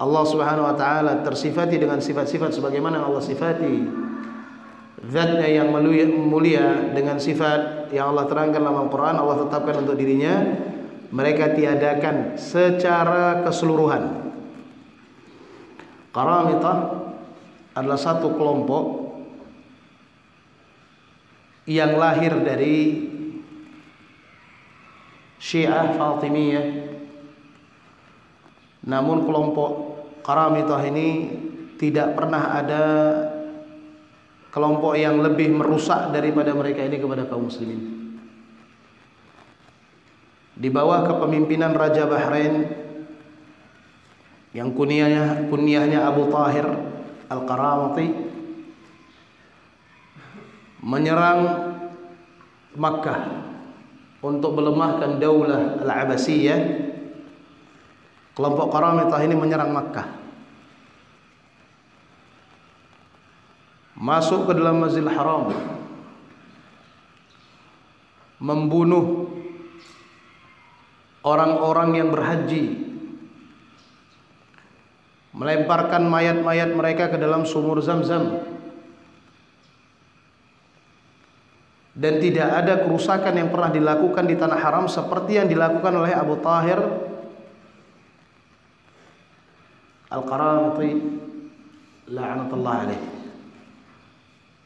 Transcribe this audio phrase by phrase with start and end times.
[0.00, 4.08] Allah Subhanahu wa taala tersifati dengan sifat-sifat sebagaimana Allah sifati.
[5.00, 10.40] Zatnya yang mulia, dengan sifat yang Allah terangkan dalam Al-Qur'an Allah tetapkan untuk dirinya.
[11.10, 14.30] Mereka tiadakan secara keseluruhan.
[16.14, 16.78] Qaramitah
[17.74, 18.84] adalah satu kelompok
[21.66, 23.10] yang lahir dari
[25.42, 26.99] Syiah Fatimiyah
[28.90, 29.70] namun kelompok
[30.26, 31.08] Qaramitah ini
[31.78, 32.84] tidak pernah ada
[34.50, 37.80] kelompok yang lebih merusak daripada mereka ini kepada kaum muslimin.
[40.60, 42.68] Di bawah kepemimpinan Raja Bahrain
[44.52, 46.66] yang kunyahnya kunyahnya Abu Tahir
[47.30, 48.06] Al-Qaramati
[50.84, 51.40] menyerang
[52.76, 53.50] Makkah
[54.20, 56.90] untuk melemahkan daulah Al-Abbasiyah
[58.40, 60.08] kelompok Qaramitah ini menyerang Makkah.
[64.00, 65.52] Masuk ke dalam Masjidil Haram.
[68.40, 69.28] Membunuh
[71.20, 72.96] orang-orang yang berhaji.
[75.36, 78.40] Melemparkan mayat-mayat mereka ke dalam sumur zam-zam.
[81.92, 86.40] Dan tidak ada kerusakan yang pernah dilakukan di tanah haram seperti yang dilakukan oleh Abu
[86.40, 87.09] Tahir
[90.10, 90.90] Al-Qaramati
[92.10, 93.02] la'anatullah alaih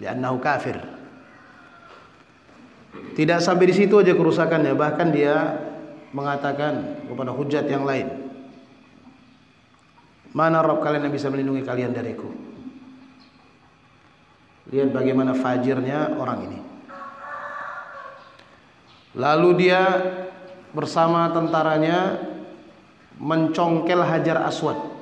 [0.00, 0.94] li'annahu kafir
[3.14, 4.74] tidak sampai di situ aja kerusakannya.
[4.74, 5.34] Bahkan dia
[6.10, 8.10] mengatakan kepada hujat yang lain.
[10.34, 12.26] Mana Rob kalian yang bisa melindungi kalian dariku?
[14.74, 16.60] Lihat bagaimana fajirnya orang ini.
[19.14, 19.82] Lalu dia
[20.74, 22.18] bersama tentaranya
[23.22, 24.93] mencongkel Hajar Aswad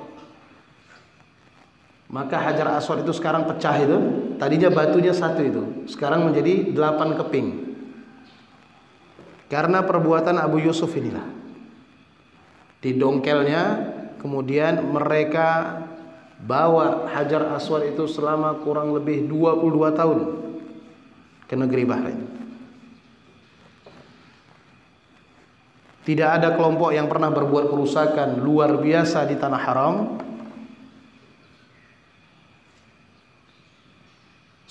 [2.13, 3.97] maka Hajar Aswad itu sekarang pecah itu
[4.37, 7.47] tadinya batunya satu itu sekarang menjadi delapan keping
[9.53, 11.29] karena perbuatan Abu Yusuf inilah.
[12.81, 13.63] Didongkelnya
[14.17, 15.77] kemudian mereka
[16.41, 20.19] bawa Hajar Aswad itu selama kurang lebih 22 tahun
[21.45, 22.21] ke negeri Bahrain.
[26.03, 29.95] Tidak ada kelompok yang pernah berbuat kerusakan luar biasa di tanah haram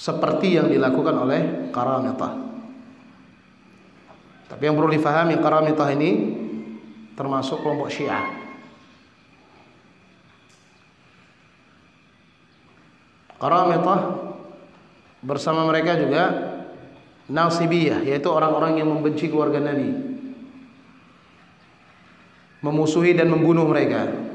[0.03, 2.35] seperti yang dilakukan oleh Karamatah.
[4.51, 6.11] Tapi yang perlu difahami Karamitah ini
[7.15, 8.27] termasuk kelompok Syiah.
[13.39, 14.01] Karamitah
[15.23, 16.51] bersama mereka juga
[17.31, 20.19] Nasibiyah yaitu orang-orang yang membenci keluarga Nabi.
[22.59, 24.32] Memusuhi dan membunuh mereka.